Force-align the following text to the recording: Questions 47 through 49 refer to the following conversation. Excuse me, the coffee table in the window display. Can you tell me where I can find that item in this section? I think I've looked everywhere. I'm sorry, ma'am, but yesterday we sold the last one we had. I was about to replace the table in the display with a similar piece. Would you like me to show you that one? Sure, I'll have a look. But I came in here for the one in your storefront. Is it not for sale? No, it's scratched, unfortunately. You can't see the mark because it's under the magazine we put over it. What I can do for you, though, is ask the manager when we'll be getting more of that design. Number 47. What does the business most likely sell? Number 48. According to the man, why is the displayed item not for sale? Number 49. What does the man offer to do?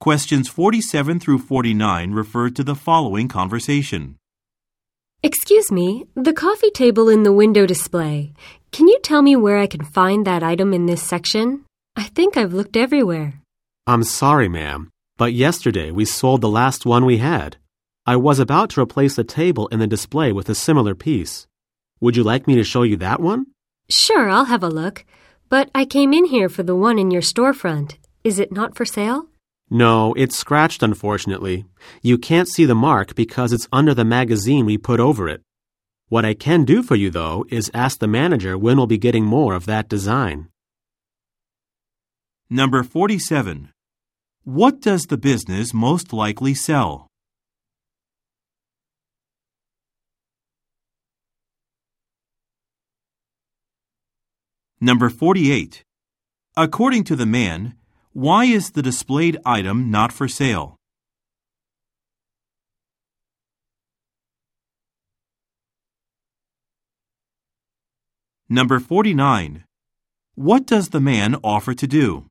Questions 0.00 0.48
47 0.48 1.20
through 1.20 1.40
49 1.40 2.12
refer 2.12 2.48
to 2.48 2.64
the 2.64 2.74
following 2.74 3.28
conversation. 3.28 4.16
Excuse 5.22 5.70
me, 5.70 6.06
the 6.14 6.32
coffee 6.32 6.70
table 6.70 7.10
in 7.10 7.22
the 7.22 7.34
window 7.34 7.66
display. 7.66 8.32
Can 8.72 8.88
you 8.88 8.98
tell 9.02 9.20
me 9.20 9.36
where 9.36 9.58
I 9.58 9.66
can 9.66 9.84
find 9.84 10.26
that 10.26 10.42
item 10.42 10.72
in 10.72 10.86
this 10.86 11.02
section? 11.02 11.66
I 11.96 12.04
think 12.04 12.38
I've 12.38 12.54
looked 12.54 12.78
everywhere. 12.78 13.34
I'm 13.86 14.02
sorry, 14.02 14.48
ma'am, 14.48 14.88
but 15.18 15.34
yesterday 15.34 15.90
we 15.90 16.06
sold 16.06 16.40
the 16.40 16.48
last 16.48 16.86
one 16.86 17.04
we 17.04 17.18
had. 17.18 17.58
I 18.06 18.16
was 18.16 18.38
about 18.38 18.70
to 18.70 18.80
replace 18.80 19.16
the 19.16 19.24
table 19.24 19.66
in 19.66 19.80
the 19.80 19.86
display 19.86 20.32
with 20.32 20.48
a 20.48 20.54
similar 20.54 20.94
piece. 20.94 21.46
Would 22.00 22.16
you 22.16 22.22
like 22.22 22.46
me 22.46 22.54
to 22.54 22.64
show 22.64 22.84
you 22.84 22.96
that 22.96 23.20
one? 23.20 23.48
Sure, 23.90 24.30
I'll 24.30 24.46
have 24.46 24.62
a 24.62 24.68
look. 24.70 25.04
But 25.50 25.68
I 25.74 25.84
came 25.84 26.14
in 26.14 26.24
here 26.24 26.48
for 26.48 26.62
the 26.62 26.74
one 26.74 26.98
in 26.98 27.10
your 27.10 27.20
storefront. 27.20 27.98
Is 28.24 28.38
it 28.38 28.50
not 28.50 28.74
for 28.74 28.86
sale? 28.86 29.29
No, 29.72 30.12
it's 30.14 30.36
scratched, 30.36 30.82
unfortunately. 30.82 31.64
You 32.02 32.18
can't 32.18 32.48
see 32.48 32.64
the 32.64 32.74
mark 32.74 33.14
because 33.14 33.52
it's 33.52 33.68
under 33.72 33.94
the 33.94 34.04
magazine 34.04 34.66
we 34.66 34.76
put 34.76 34.98
over 34.98 35.28
it. 35.28 35.42
What 36.08 36.24
I 36.24 36.34
can 36.34 36.64
do 36.64 36.82
for 36.82 36.96
you, 36.96 37.08
though, 37.08 37.44
is 37.50 37.70
ask 37.72 38.00
the 38.00 38.08
manager 38.08 38.58
when 38.58 38.76
we'll 38.76 38.88
be 38.88 38.98
getting 38.98 39.24
more 39.24 39.54
of 39.54 39.66
that 39.66 39.88
design. 39.88 40.48
Number 42.50 42.82
47. 42.82 43.70
What 44.42 44.80
does 44.80 45.02
the 45.02 45.16
business 45.16 45.72
most 45.72 46.12
likely 46.12 46.52
sell? 46.52 47.06
Number 54.80 55.10
48. 55.10 55.84
According 56.56 57.04
to 57.04 57.14
the 57.14 57.26
man, 57.26 57.74
why 58.12 58.44
is 58.44 58.72
the 58.72 58.82
displayed 58.82 59.38
item 59.46 59.90
not 59.90 60.12
for 60.12 60.26
sale? 60.26 60.76
Number 68.48 68.80
49. 68.80 69.62
What 70.34 70.66
does 70.66 70.88
the 70.88 71.00
man 71.00 71.36
offer 71.44 71.72
to 71.72 71.86
do? 71.86 72.29